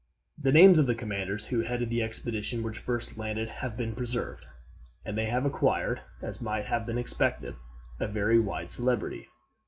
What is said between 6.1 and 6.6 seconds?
as